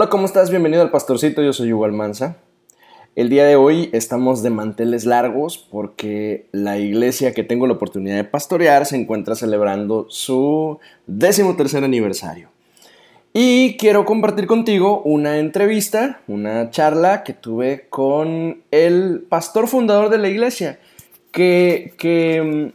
[0.00, 0.48] Hola, ¿cómo estás?
[0.48, 2.38] Bienvenido al Pastorcito, yo soy Hugo Almanza.
[3.16, 8.16] El día de hoy estamos de manteles largos porque la iglesia que tengo la oportunidad
[8.16, 12.48] de pastorear se encuentra celebrando su décimo tercer aniversario.
[13.34, 20.16] Y quiero compartir contigo una entrevista, una charla que tuve con el pastor fundador de
[20.16, 20.78] la iglesia,
[21.30, 22.72] que, que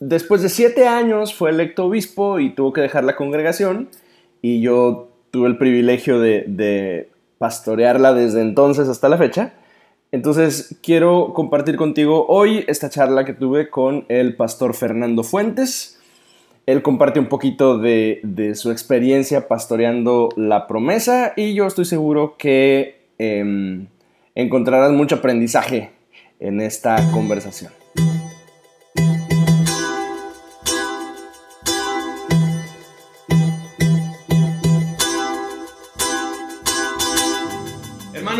[0.00, 3.90] mm, después de siete años fue electo obispo y tuvo que dejar la congregación
[4.40, 9.54] y yo tuve el privilegio de, pastorearla desde entonces hasta la fecha.
[10.12, 15.98] Entonces quiero compartir contigo hoy esta charla que tuve con el pastor Fernando Fuentes.
[16.66, 23.08] Él comparte un poquito de, su experiencia pastoreando la promesa y yo estoy seguro que
[23.18, 23.88] em,
[24.36, 25.90] encontrarás mucho aprendizaje
[26.38, 27.83] en esta conversación.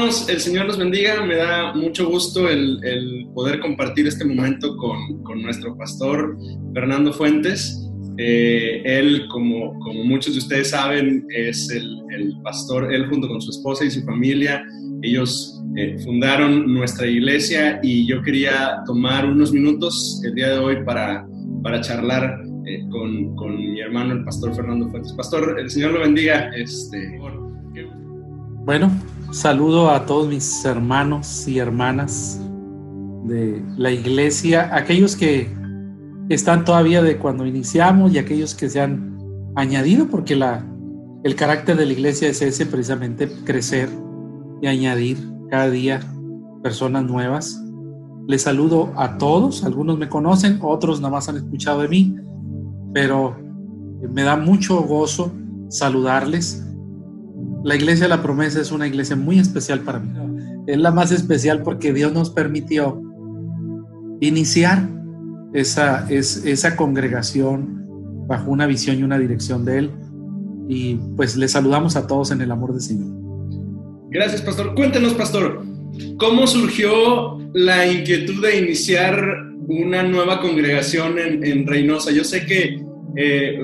[0.04, 1.24] El Señor los bendiga.
[1.24, 6.36] Me da mucho gusto el, poder compartir este momento con, nuestro pastor
[6.74, 7.80] Fernando Fuentes.
[8.18, 12.02] Eh, él, como, como, muchos de ustedes saben, es el,
[12.42, 14.62] pastor, él junto con su esposa y su familia,
[15.02, 20.84] ellos eh, fundaron nuestra iglesia y yo quería tomar unos minutos el día de hoy
[20.84, 21.26] para,
[21.62, 25.12] para charlar eh, con, con, mi hermano, el pastor Fernando Fuentes.
[25.14, 26.50] Pastor, el Señor lo bendiga.
[26.54, 27.18] Este,
[28.64, 28.92] bueno,
[29.34, 32.40] Saludo a todos mis hermanos y hermanas
[33.24, 35.52] de la iglesia, aquellos que
[36.28, 39.18] están todavía de cuando iniciamos y aquellos que se han
[39.56, 40.34] añadido, porque
[41.24, 43.88] el carácter de la iglesia es ese, precisamente crecer
[44.62, 45.18] y añadir
[45.50, 45.98] cada día
[46.62, 47.60] personas nuevas.
[48.28, 52.14] Les saludo a todos, algunos me conocen, otros nada más han escuchado de mí,
[52.92, 53.36] pero
[54.12, 55.32] me da mucho gozo
[55.70, 56.64] saludarles
[57.64, 60.10] la iglesia de la promesa es una iglesia muy especial para mí.
[60.66, 63.00] Es la más especial porque Dios nos permitió
[64.20, 64.86] iniciar
[65.54, 67.86] esa, es, esa congregación
[68.28, 69.90] bajo una visión y una dirección de Él.
[70.68, 73.08] Y pues le saludamos a todos en el amor de Señor.
[74.10, 74.74] Gracias, pastor.
[74.74, 75.64] Cuéntenos, pastor,
[76.18, 79.16] ¿cómo surgió la inquietud de iniciar
[79.68, 82.10] una nueva congregación en, Reynosa?
[82.12, 82.78] Yo sé que
[83.16, 83.58] eh,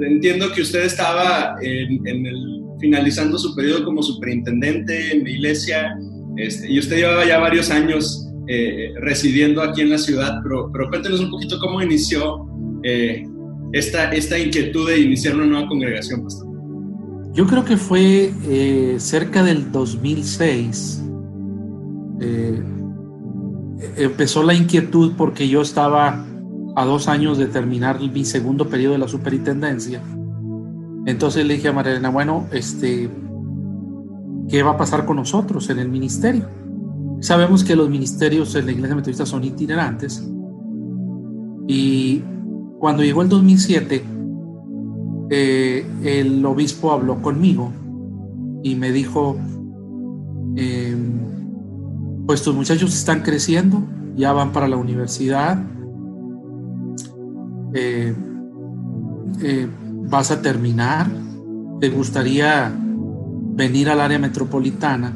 [0.00, 5.96] entiendo que usted estaba en, en el finalizando su periodo como superintendente en la iglesia,
[6.36, 10.88] este, y usted llevaba ya varios años eh, residiendo aquí en la ciudad, pero, pero
[10.88, 12.44] cuéntenos un poquito cómo inició
[12.82, 13.24] eh,
[13.72, 16.48] esta, esta inquietud de iniciar una nueva congregación, pastor.
[17.34, 20.98] Yo creo que fue eh, cerca del 2006.
[23.96, 26.26] empezó la inquietud porque yo estaba
[26.74, 30.02] a dos años de terminar mi segundo periodo de la superintendencia
[31.06, 33.10] entonces le dije a María Elena, bueno, este,
[34.48, 36.44] ¿qué va a pasar con nosotros en el ministerio?
[37.20, 40.28] Sabemos que los ministerios en la iglesia metodista son itinerantes.
[41.66, 42.22] Y
[42.78, 44.02] cuando llegó el 2007,
[45.30, 47.72] eh, el obispo habló conmigo
[48.62, 49.36] y me dijo,
[50.56, 51.20] em,
[52.26, 53.82] pues tus muchachos están creciendo,
[54.16, 55.64] ya van para la universidad.
[57.74, 58.14] Eh,
[59.42, 59.68] eh,
[60.12, 61.06] vas a terminar,
[61.80, 62.70] te gustaría
[63.54, 65.10] venir al área metropolitana.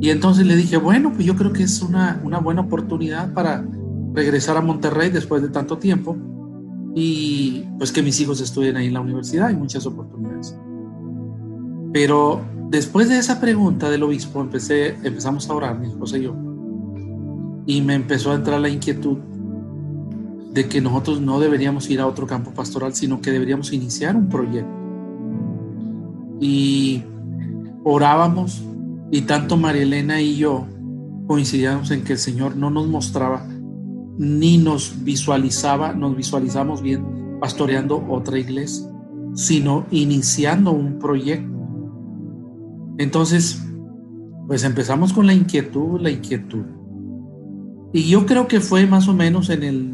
[0.00, 3.64] Y entonces le dije, bueno, pues yo creo que es una, una buena oportunidad para
[4.14, 6.16] regresar a Monterrey después de tanto tiempo
[6.96, 10.56] y pues que mis hijos estudien ahí en la universidad, hay muchas oportunidades.
[11.92, 16.34] Pero después de esa pregunta del obispo empecé, empezamos a orar, mi esposa y yo,
[17.66, 19.18] y me empezó a entrar la inquietud
[20.52, 24.28] de que nosotros no deberíamos ir a otro campo pastoral, sino que deberíamos iniciar un
[24.28, 24.70] proyecto.
[26.40, 27.02] Y
[27.84, 28.62] orábamos
[29.10, 30.66] y tanto María Elena y yo
[31.26, 33.46] coincidíamos en que el Señor no nos mostraba
[34.18, 38.86] ni nos visualizaba, nos visualizamos bien pastoreando otra iglesia,
[39.34, 41.50] sino iniciando un proyecto.
[42.98, 43.64] Entonces,
[44.46, 46.64] pues empezamos con la inquietud, la inquietud.
[47.92, 49.91] Y yo creo que fue más o menos en el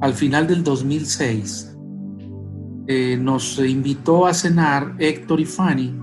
[0.00, 1.76] al final del 2006,
[2.86, 5.94] eh, nos invitó a cenar Héctor y Fanny.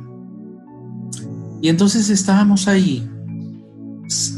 [1.61, 3.09] Y entonces estábamos ahí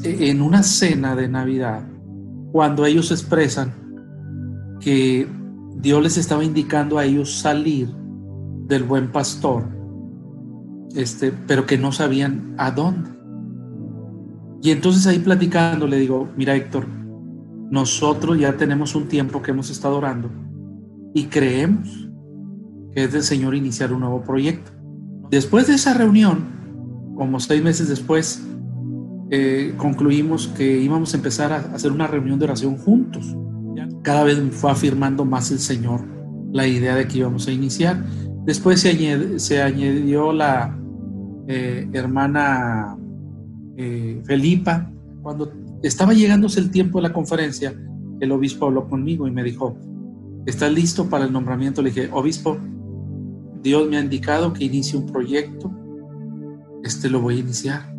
[0.04, 1.84] en una cena de Navidad
[2.52, 3.74] cuando ellos expresan
[4.80, 5.28] que
[5.76, 7.90] Dios les estaba indicando a ellos salir
[8.68, 9.68] del buen pastor,
[10.96, 13.10] este, pero que no sabían a dónde.
[14.62, 16.86] Y entonces ahí platicando le digo, mira Héctor,
[17.72, 20.30] nosotros ya tenemos un tiempo que hemos estado orando
[21.14, 22.10] y creemos
[22.94, 24.72] que es del Señor iniciar un nuevo proyecto.
[25.30, 28.44] Después de esa reunión, como seis meses después,
[29.32, 33.36] eh, concluimos que íbamos a empezar a hacer una reunión de oración juntos.
[34.02, 36.02] Cada vez fue afirmando más el Señor
[36.52, 38.04] la idea de que íbamos a iniciar.
[38.46, 40.76] Después se, añadió la
[41.48, 42.98] eh, hermana
[43.78, 44.92] eh, Felipa.
[45.22, 45.52] Cuando
[45.82, 47.74] estaba llegándose el tiempo de la conferencia,
[48.20, 49.78] el obispo habló conmigo y me dijo,
[50.46, 51.82] ¿estás listo para el nombramiento?
[51.82, 52.58] Le dije, obispo,
[53.62, 55.72] Dios me ha indicado que inicie un proyecto,
[56.84, 57.94] este lo voy a iniciar.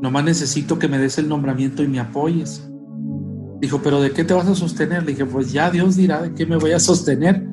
[0.00, 2.68] Nomás necesito que me des el nombramiento y me apoyes.
[3.60, 5.04] Dijo, pero ¿de qué te vas a sostener?
[5.04, 7.46] Le dije, pues ya Dios dirá de qué me voy a sostener.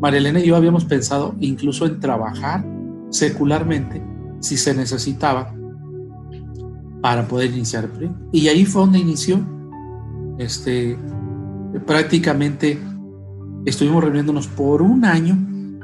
[0.00, 2.64] Marilena y yo habíamos pensado incluso en trabajar
[3.10, 4.02] secularmente
[4.40, 5.54] si se necesitaba
[7.02, 8.18] para poder iniciar el proyecto.
[8.32, 9.40] Y ahí fue donde inició.
[10.38, 10.96] Este,
[11.84, 12.78] prácticamente
[13.66, 15.36] estuvimos reuniéndonos por un año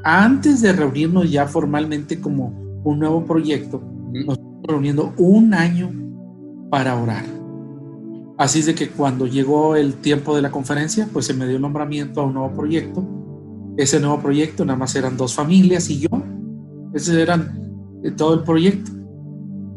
[0.05, 3.83] antes de reunirnos ya formalmente como un nuevo proyecto.
[4.13, 5.91] Nos estuvimos reuniendo un año
[6.71, 7.25] para orar.
[8.39, 11.57] Así es de que cuando llegó el tiempo de la conferencia, pues se me dio
[11.57, 13.05] el nombramiento a un nuevo proyecto.
[13.77, 16.09] Ese nuevo proyecto nada más eran dos familias y yo.
[16.95, 18.93] Ese eran eh, todo el proyecto.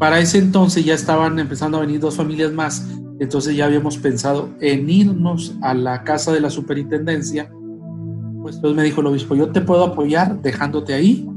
[0.01, 2.87] Para ese entonces ya estaban empezando a venir dos familias más.
[3.19, 7.51] Entonces ya habíamos pensado en irnos a la casa de la superintendencia.
[8.41, 11.29] Pues entonces me dijo el obispo, yo te puedo apoyar dejándote ahí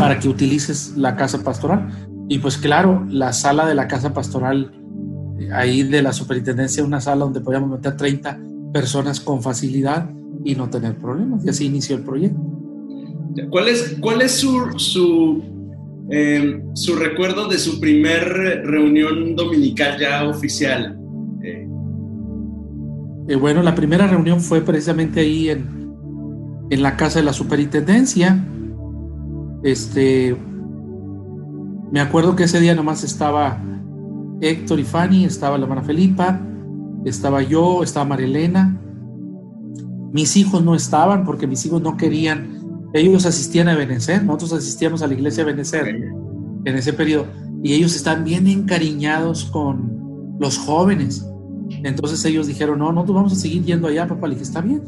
[0.00, 1.88] para que utilices la casa pastoral.
[2.28, 4.72] Y pues claro, la sala de la casa pastoral
[5.52, 8.40] ahí de la superintendencia una sala donde podíamos meter 30
[8.72, 10.10] personas con facilidad
[10.44, 11.44] y no tener problemas.
[11.44, 12.40] Y así inició el proyecto.
[13.50, 15.53] ¿Cuál es, cuál es su, su,
[16.10, 18.24] em, su recuerdo de su primer
[18.64, 20.98] reunión dominical ya oficial?
[21.42, 21.68] Eh.
[23.28, 25.66] Eh, bueno, la primera reunión fue precisamente ahí en,
[26.70, 28.44] en la casa de la superintendencia.
[29.62, 30.36] Este,
[31.90, 33.62] me acuerdo que ese día nomás estaba
[34.40, 36.40] Héctor y Fanny, estaba la hermana Felipa,
[37.04, 38.80] estaba yo, estaba Marilena.
[40.12, 42.53] Mis hijos no estaban porque mis hijos no querían,
[42.94, 45.88] ellos asistían a Benecer, nosotros asistíamos a la iglesia de Benecer
[46.64, 47.26] en ese periodo
[47.62, 51.26] y ellos están bien encariñados con los jóvenes.
[51.82, 54.28] Entonces ellos dijeron, no, nosotros vamos a seguir yendo allá, papá.
[54.28, 54.82] Le dije, está bien.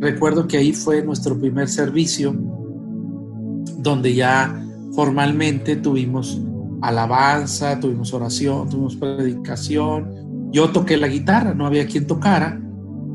[0.00, 2.34] Recuerdo que ahí fue nuestro primer servicio
[3.78, 4.60] donde ya
[4.92, 6.40] formalmente tuvimos
[6.82, 10.50] alabanza, tuvimos oración, tuvimos predicación.
[10.50, 12.60] Yo toqué la guitarra, no había quien tocara.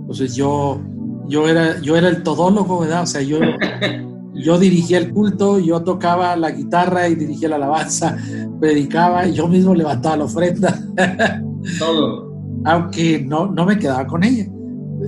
[0.01, 0.81] Entonces yo,
[1.27, 3.04] yo, era, yo era el todólogo, ¿verdad?
[3.04, 3.39] O sea, yo,
[4.36, 8.18] yo dirigía el culto, yo tocaba la guitarra y dirigía la alabanza,
[8.60, 10.80] predicaba y yo mismo levantaba la ofrenda.
[11.80, 12.34] Todo.
[12.66, 14.46] Aunque no, no me quedaba con ella.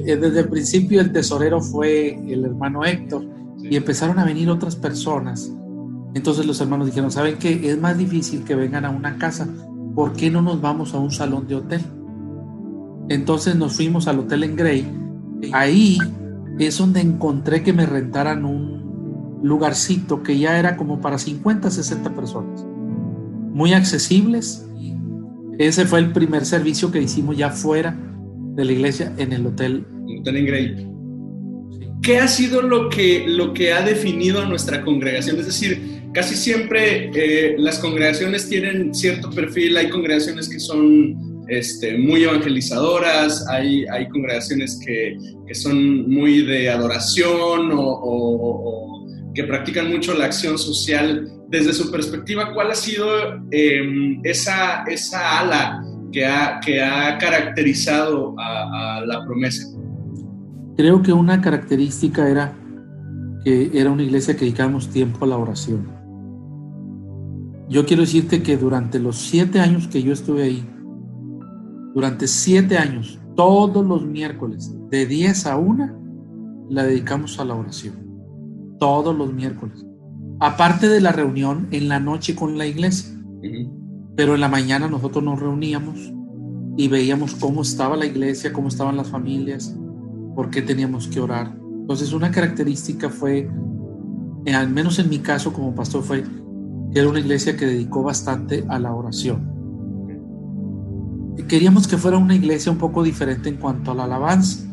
[0.06, 3.26] Eh, desde el principio el tesorero fue el hermano Héctor
[3.62, 5.52] y empezaron a venir otras personas
[6.18, 7.70] entonces los hermanos dijeron, ¿saben qué?
[7.70, 9.48] Es más difícil que vengan a una casa.
[9.94, 11.82] ¿Por qué no nos vamos a un salón de hotel?
[13.10, 14.92] Entonces nos fuimos al hotel en Grey.
[15.54, 16.00] Ahí
[16.58, 18.87] es donde encontré que me rentaran un
[19.44, 22.66] lugarcito que ya era como para 50, 60 personas.
[23.54, 24.66] Muy accesibles.
[25.57, 27.97] Ese fue el primer servicio que hicimos ya fuera
[28.56, 29.85] de la iglesia en el hotel.
[30.07, 30.88] El hotel en Grey.
[32.02, 35.40] ¿Qué ha sido lo que, lo que ha definido a nuestra congregación?
[35.40, 41.97] Es decir, casi siempre eh, las congregaciones tienen cierto perfil, hay congregaciones que son este,
[41.97, 48.96] muy evangelizadoras, hay, hay congregaciones que, que, son muy de adoración o,
[49.38, 51.32] que practican mucho la acción social.
[51.48, 53.08] Desde su perspectiva, ¿cuál ha sido
[53.52, 59.68] em, esa, esa ala que ha, que ha caracterizado a, la promesa?
[60.76, 62.52] Creo que una característica era
[63.44, 65.88] que era una iglesia que dedicábamos tiempo a la oración.
[67.70, 70.66] Yo quiero decirte que durante los siete años que yo estuve ahí,
[71.94, 78.06] durante siete años, todos los miércoles, de 10 a 1, la dedicamos a la oración.
[78.80, 79.86] Todos los miércoles.
[80.40, 83.14] Aparte de la reunión en la noche con la iglesia.
[84.16, 86.14] Pero en la mañana nosotros nos reuníamos
[86.76, 89.76] y veíamos cómo estaba la iglesia, cómo estaban las familias,
[90.36, 91.56] por qué teníamos que orar.
[91.81, 93.50] Entonces una característica fue,
[94.54, 96.24] al menos en mi caso como pastor, fue
[96.94, 99.56] era una iglesia que dedicó bastante a la oración.
[101.48, 104.66] Queríamos que fuera una iglesia un poco diferente en cuanto a la alabanza.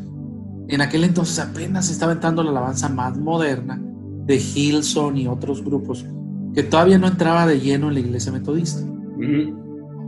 [0.67, 3.79] En aquel entonces apenas estaba entrando la alabanza más moderna
[4.25, 6.05] de Hillsong y otros grupos
[6.53, 8.81] que todavía no entraba de lleno en la iglesia metodista.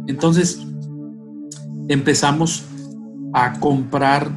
[0.08, 0.66] Entonces
[1.90, 2.66] empezamos
[3.34, 4.32] a comprar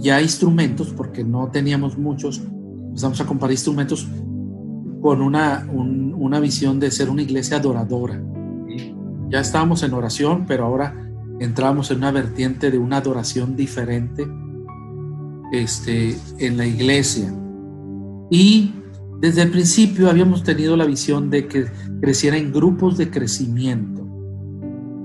[0.00, 2.42] ya instrumentos, porque no teníamos muchos,
[2.88, 4.08] empezamos a comprar instrumentos
[5.02, 8.20] con una, una visión de ser una iglesia adoradora.
[9.28, 10.94] Ya estábamos en oración, pero ahora
[11.38, 14.26] entramos en una vertiente de una adoración diferente
[15.52, 17.32] este, en la iglesia.
[18.30, 18.72] Y
[19.20, 21.66] desde el principio habíamos tenido la visión de que
[22.00, 24.06] creciera en grupos de crecimiento,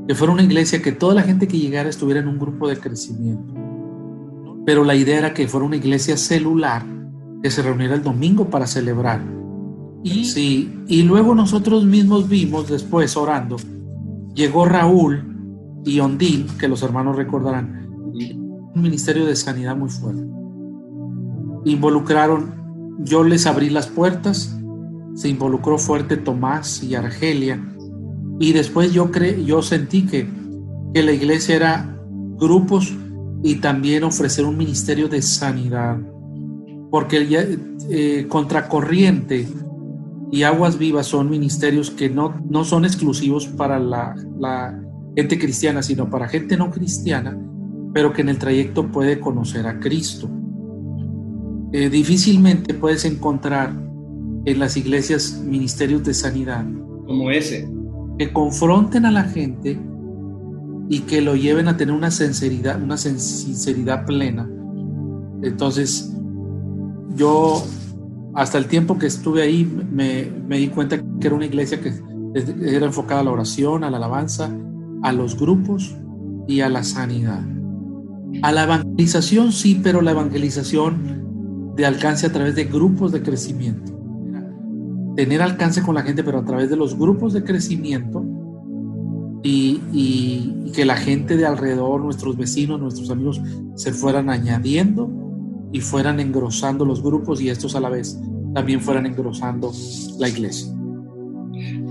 [0.08, 2.78] que fuera una iglesia que toda la gente que llegara estuviera en un grupo de
[2.78, 3.54] crecimiento.
[4.66, 6.84] Pero la idea era que fuera una iglesia celular
[7.44, 9.22] que se reuniera el domingo para celebrar.
[10.04, 13.58] Y, sí, y luego nosotros mismos vimos después orando,
[14.34, 17.86] llegó Raúl y Ondil, que los hermanos recordarán,
[18.74, 20.24] un ministerio de sanidad muy fuerte.
[21.66, 22.65] Involucraron,
[23.00, 24.56] yo les abrí las puertas,
[25.16, 27.64] se involucró fuerte Tomás y Argelia,
[28.40, 30.28] y después yo, cre yo sentí que,
[30.94, 31.98] que la iglesia era
[32.38, 32.94] grupos
[33.44, 35.98] y también ofrecer un ministerio de sanidad,
[36.92, 37.28] porque
[37.90, 39.48] eh, contracorriente
[40.32, 44.82] y aguas vivas son ministerios que no, no son exclusivos para la, la
[45.16, 47.38] gente cristiana, sino para gente no cristiana,
[47.94, 50.30] pero que en el trayecto puede conocer a Cristo.
[51.78, 53.74] Eh, difícilmente puedes encontrar
[54.46, 56.64] en las iglesias ministerios de sanidad
[57.06, 57.70] como ese
[58.18, 59.78] que confronten a la gente
[60.88, 64.50] y que lo lleven a tener una sinceridad, una sinceridad plena.
[65.42, 66.16] Entonces,
[67.18, 67.62] yo
[68.36, 71.92] hasta el tiempo que estuve ahí me, me di cuenta que era una iglesia que
[72.64, 74.50] era enfocada a la oración, a la alabanza,
[75.04, 75.94] a los grupos
[76.48, 77.42] y a la sanidad.
[78.44, 81.26] A la evangelización sí, pero la evangelización
[81.76, 83.92] de alcance a través de grupos de crecimiento.
[85.16, 88.24] Tener alcance con la gente, pero a través de los grupos de crecimiento
[89.44, 93.42] y, y, que la gente de alrededor, nuestros vecinos, nuestros amigos,
[93.76, 95.10] se fueran añadiendo
[95.72, 98.20] y fueran engrosando los grupos y estos a la vez
[98.54, 99.72] también fueran engrosando
[100.18, 100.74] la iglesia.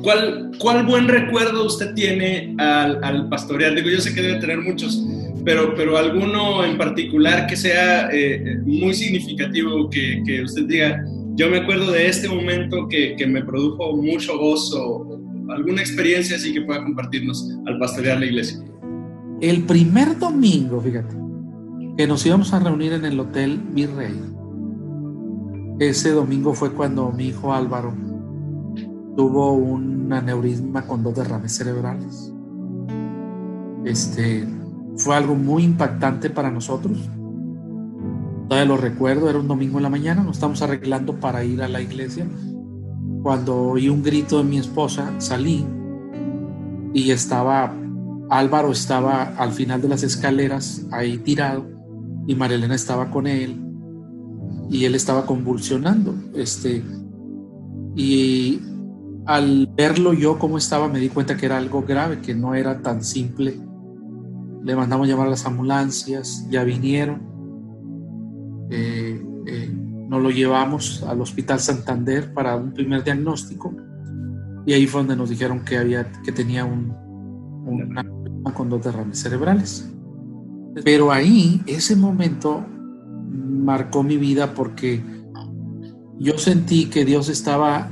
[0.03, 3.75] ¿Cuál, ¿Cuál buen recuerdo usted tiene al, al pastorear?
[3.75, 5.03] Digo, yo sé que debe tener muchos,
[5.45, 11.51] pero, pero alguno en particular que sea eh, muy significativo, que, que, usted diga, yo
[11.51, 15.21] me acuerdo de este momento que, que, me produjo mucho gozo,
[15.51, 18.59] alguna experiencia así que pueda compartirnos al pastorear la iglesia.
[19.41, 21.15] El primer domingo, fíjate,
[21.99, 24.15] que nos íbamos a reunir en el Hotel Virrey,
[25.79, 27.93] ese domingo fue cuando mi hijo Álvaro
[29.17, 32.33] tuvo un aneurisma con dos derrames cerebrales.
[33.85, 34.47] Este
[34.97, 36.99] fue algo muy impactante para nosotros.
[38.49, 41.69] Todavía lo recuerdo, era un domingo en la mañana, nos estamos arreglando para ir a
[41.69, 42.27] la iglesia.
[43.23, 45.65] Cuando oí un grito de mi esposa, salí
[46.93, 47.75] y estaba
[48.31, 51.67] Álvaro estaba al final de las escaleras ahí tirado
[52.27, 53.61] y Marilena estaba con él
[54.71, 56.15] y él estaba convulsionando.
[56.35, 56.83] Este,
[57.95, 58.61] y
[59.27, 62.81] al verlo yo cómo estaba, me di cuenta que era algo grave, que no era
[62.81, 63.59] tan simple.
[64.65, 67.23] Le mandamos llamar a las ambulancias, ya vinieron.
[68.71, 69.71] Eh, eh,
[70.09, 73.75] nos lo llevamos al Hospital Santander para un primer diagnóstico
[74.67, 76.95] y ahí fue donde nos dijeron que, había, que tenía un,
[77.67, 78.03] una
[78.55, 79.91] con dos derrames cerebrales.
[80.85, 82.65] Pero ahí, ese momento
[83.31, 85.03] marcó mi vida porque
[86.19, 87.91] yo sentí que Dios estaba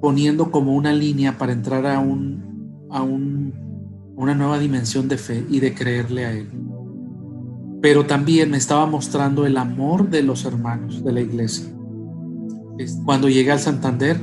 [0.00, 3.29] poniendo como una línea para entrar a, un, a un,
[4.20, 6.50] una nueva dimensión de fe y de creerle a Él.
[7.82, 11.66] Pero también me estaba mostrando el amor de los hermanos de la iglesia.
[13.04, 14.18] Cuando llegué al Santander,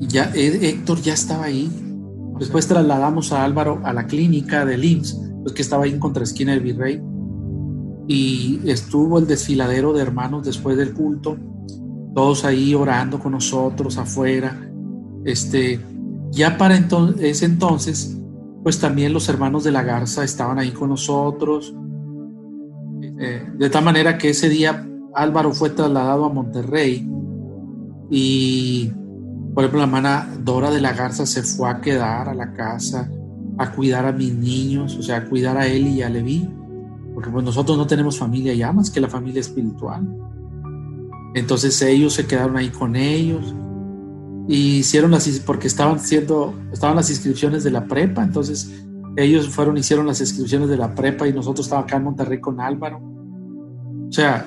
[0.00, 1.70] ya Héctor ya estaba ahí.
[2.38, 6.52] Después trasladamos a Álvaro a la clínica del IMSS, pues que estaba ahí en contraesquina
[6.52, 7.02] del Virrey.
[8.08, 11.38] Y estuvo el desfiladero de hermanos después del culto,
[12.14, 14.70] todos ahí orando con nosotros afuera
[15.24, 15.80] este,
[16.30, 18.16] ya para entonces, ese entonces,
[18.62, 21.74] pues también los hermanos de la Garza estaban ahí con nosotros.
[23.18, 27.08] Eh, de tal manera que ese día Álvaro fue trasladado a Monterrey
[28.10, 28.90] y,
[29.54, 33.10] por ejemplo, la hermana Dora de la Garza se fue a quedar a la casa
[33.60, 36.48] a cuidar a mis niños, o sea, a cuidar a él y a Levi,
[37.12, 40.08] porque pues nosotros no tenemos familia ya más que la familia espiritual.
[41.34, 43.54] Entonces ellos se quedaron ahí con ellos
[44.50, 48.84] y hicieron las porque estaban siendo estaban las inscripciones de la prepa entonces
[49.16, 52.60] ellos fueron hicieron las inscripciones de la prepa y nosotros estábamos acá en Monterrey con
[52.60, 53.00] Álvaro.
[54.08, 54.44] O sea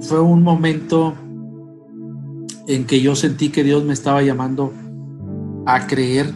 [0.00, 1.14] fue un momento
[2.68, 4.72] en que yo sentí que Dios me estaba llamando
[5.66, 6.32] a creer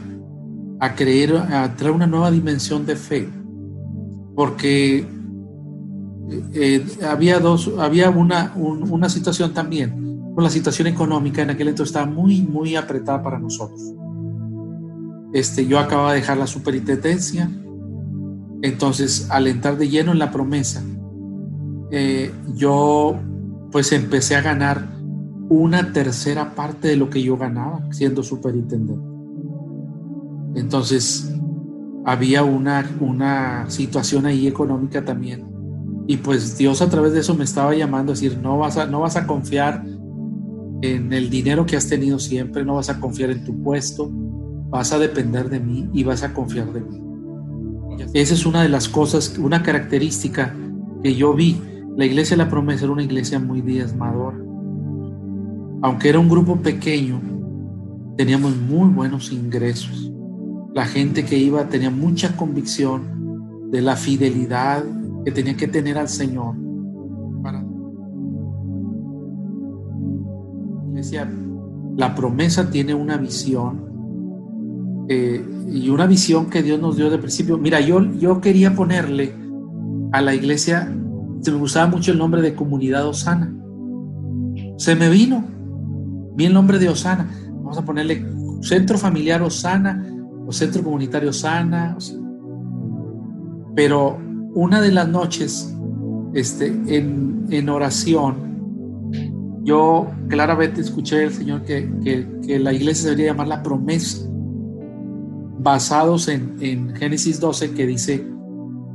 [0.80, 3.28] a creer a traer una nueva dimensión de fe
[4.35, 5.06] porque
[6.54, 11.95] eh, había dos había una una situación también Por la situación económica en aquel entonces
[11.95, 13.81] estaba muy, muy apretada para nosotros.
[15.33, 17.51] Este, yo acababa de dejar la superintendencia,
[18.63, 20.83] entonces al entrar de lleno en la promesa,
[21.91, 23.19] eh, yo
[23.71, 24.89] pues empecé a ganar
[25.49, 29.11] una tercera parte de lo que yo ganaba siendo superintendente.
[30.55, 31.33] Entonces,
[32.05, 35.47] había una, una situación ahí económica también.
[36.07, 38.87] Y pues Dios a través de eso me estaba llamando a decir, no vas a,
[38.87, 39.85] no vas a confiar
[40.83, 44.11] en el dinero que has tenido siempre, no vas a confiar en tu puesto,
[44.71, 47.01] vas a depender de mí y vas a confiar de mí.
[48.15, 50.55] Esa es una de las cosas, una característica
[51.03, 51.61] que yo vi.
[51.97, 54.51] La iglesia de la promesa era una iglesia muy diezmadora
[55.83, 57.21] aunque era un grupo pequeño,
[58.17, 60.13] teníamos muy buenos ingresos.
[60.75, 64.85] La gente que iba tenía mucha convicción de la fidelidad
[65.25, 66.55] que tenía que tener al Señor.
[71.97, 77.59] La promesa tiene una visión eh, y una visión que Dios nos dio de principio.
[77.59, 79.35] Mira, yo, yo quería ponerle
[80.12, 80.92] a la iglesia,
[81.40, 83.54] se me gustaba mucho el nombre de comunidad Osana.
[84.76, 85.45] Se me vino,
[86.35, 88.25] vi el nombre de Osana, vamos a ponerle
[88.62, 90.07] centro familiar Osana
[90.47, 91.97] o centro comunitario Osana.
[93.75, 94.19] Pero
[94.54, 95.75] una de las noches,
[96.35, 98.50] este, en, en oración,
[99.71, 104.29] yo claramente escuché al Señor que, que, la iglesia debería llamar la promesa,
[105.61, 108.27] basados en, en Génesis 12, que dice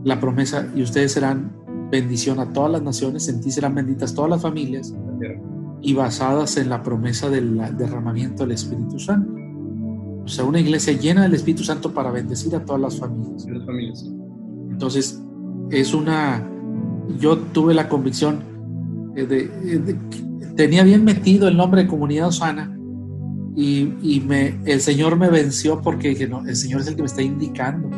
[0.03, 1.55] la promesa, y ustedes serán
[1.89, 4.93] bendición a todas las naciones, en ti serán benditas todas las familias
[5.81, 9.31] y basadas en la promesa del derramamiento del Espíritu Santo.
[10.25, 13.45] O sea, una iglesia llena del Espíritu Santo para bendecir a todas las familias.
[13.45, 14.05] Las familias.
[14.71, 15.23] Entonces,
[15.69, 16.43] es una...
[17.17, 18.39] Yo tuve la convicción
[19.15, 19.97] eh, de, eh, de,
[20.55, 22.77] tenía bien metido el nombre de Comunidad Osana
[23.55, 27.01] y, y me, el Señor me venció porque dije, no, el Señor es el que
[27.01, 27.89] me está indicando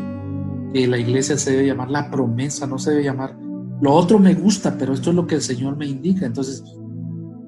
[0.73, 3.37] que la iglesia se debe llamar la promesa, no se debe llamar...
[3.81, 6.25] Lo otro me gusta, pero esto es lo que el Señor me indica.
[6.25, 6.63] Entonces,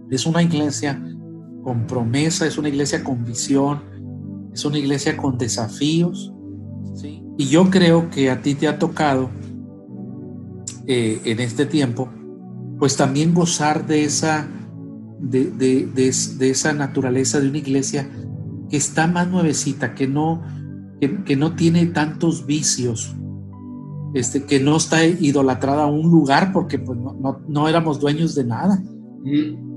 [0.10, 1.02] es una iglesia
[1.64, 3.82] con promesa, es una iglesia con visión,
[4.54, 6.34] es una iglesia con desafíos.
[7.38, 9.30] Y yo creo que a ti te ha tocado
[10.88, 12.10] eh, en este tiempo,
[12.78, 14.48] pues también gozar de esa,
[15.20, 18.10] de, esa naturaleza de una iglesia
[18.70, 20.42] que está más nuevecita, que no,
[21.26, 23.16] que, no tiene tantos vicios,
[24.14, 26.98] este, que no está idolatrada a un lugar porque pues,
[27.48, 28.82] no, éramos dueños de nada.
[29.24, 29.70] Mm.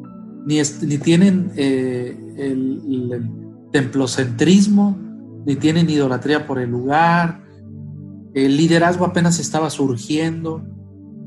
[0.46, 3.30] Ni, ni tienen eh, el,
[3.72, 4.98] templocentrismo,
[5.46, 7.42] ni tienen idolatría por el lugar,
[8.34, 10.62] el liderazgo apenas estaba surgiendo,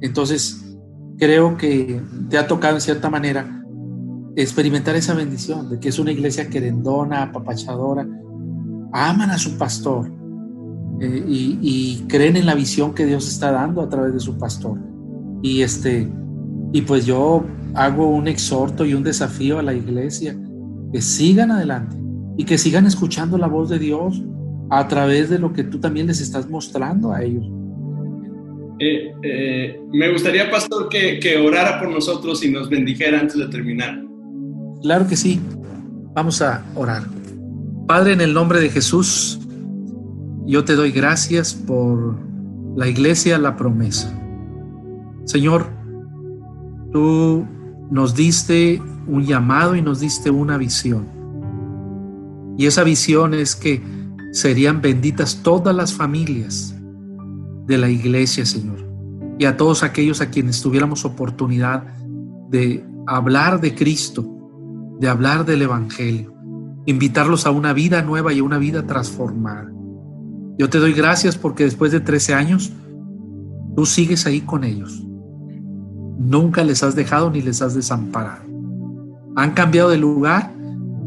[0.02, 0.78] entonces
[1.18, 3.65] creo que te ha tocado en cierta manera
[4.36, 8.08] experimentar esa bendición de que es una iglesia querendona, apapachadora,
[8.92, 10.12] aman a su pastor
[11.02, 14.78] eh, y, creen en la visión que Dios está dando a través de su pastor.
[15.42, 16.10] Y este,
[16.72, 20.36] y pues yo hago un exhorto y un desafío a la iglesia,
[20.92, 21.98] que sigan adelante
[22.38, 24.24] y que sigan escuchando la voz de Dios
[24.70, 27.46] a través de lo que tú también les estás mostrando a ellos.
[28.80, 33.48] Eh, eh, me gustaría, pastor, que, que orara por nosotros y nos bendijera antes de
[33.48, 34.06] terminar.
[34.86, 35.42] Claro que sí.
[36.14, 37.08] Vamos a orar.
[37.88, 39.40] Padre, en el nombre de Jesús,
[40.46, 42.16] yo te doy gracias por
[42.76, 44.16] la iglesia, la promesa.
[45.24, 45.66] Señor,
[46.92, 47.48] tú
[47.90, 51.08] nos diste un llamado y nos diste una visión.
[52.56, 53.82] Y esa visión es que
[54.34, 56.76] serían benditas todas las familias
[57.66, 58.88] de la iglesia, Señor.
[59.40, 61.86] Y a todos aquellos a quienes tuviéramos oportunidad
[62.52, 64.35] de hablar de Cristo,
[65.00, 66.34] de hablar del Evangelio,
[66.86, 69.72] invitarlos a una vida nueva y a una vida transformada.
[70.58, 72.72] Yo te doy gracias porque después de 13 años,
[73.76, 75.06] tú sigues ahí con ellos
[76.18, 78.44] Nunca les has dejado ni les has desamparado.
[79.36, 80.54] Han cambiado de lugar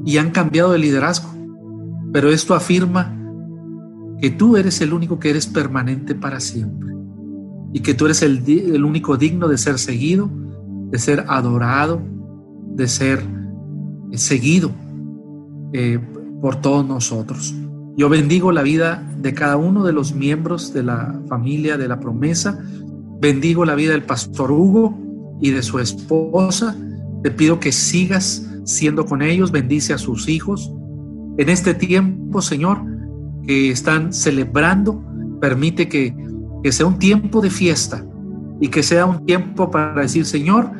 [0.04, 1.30] y han cambiado de liderazgo,
[2.12, 3.14] pero esto afirma
[4.20, 6.94] que tú eres el único que eres permanente para siempre
[7.72, 10.30] y que tú eres el, único digno de ser seguido,
[10.90, 12.02] de ser adorado,
[12.74, 13.24] de ser
[14.14, 14.70] seguido
[15.72, 15.98] eh,
[16.40, 17.54] por todos nosotros.
[17.96, 21.98] Yo bendigo la vida de cada uno de los miembros de la familia de la
[21.98, 22.58] promesa
[23.20, 24.96] Bendigo la vida del pastor Hugo
[25.40, 26.76] y de su esposa.
[27.24, 29.50] Te pido que sigas siendo con ellos.
[29.50, 30.72] Bendice a sus hijos.
[31.36, 32.80] En este tiempo, Señor,
[33.44, 35.04] que están celebrando,
[35.40, 36.14] permite que,
[36.70, 38.04] sea un tiempo de fiesta
[38.60, 40.70] y que sea un tiempo para decir, Señor,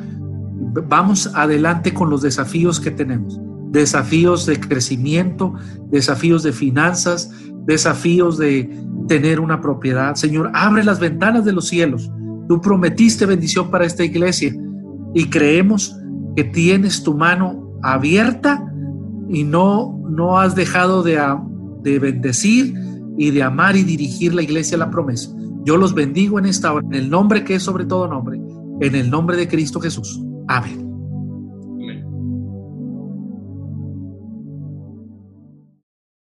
[0.87, 3.39] vamos adelante con los desafíos que tenemos.
[3.71, 5.53] Desafíos de crecimiento,
[5.91, 7.31] desafíos de finanzas,
[7.65, 8.69] desafíos de
[9.07, 10.15] tener una propiedad.
[10.15, 12.11] Señor, abre las ventanas de los cielos.
[12.47, 14.55] Tú prometiste bendición para esta iglesia
[15.13, 15.95] y creemos
[16.35, 18.65] que tienes tu mano abierta
[19.29, 21.21] y no, no has dejado de,
[21.83, 22.73] de bendecir
[23.17, 25.29] y de amar y dirigir la iglesia a la promesa.
[25.63, 28.39] Yo los bendigo en esta hora, en el nombre que es sobre todo nombre,
[28.79, 30.19] en el nombre de Cristo Jesús.
[30.49, 30.88] Amén.